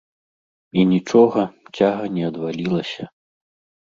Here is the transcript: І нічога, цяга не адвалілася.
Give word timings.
І 0.79 0.85
нічога, 0.93 1.43
цяга 1.79 2.05
не 2.15 2.23
адвалілася. 2.31 3.03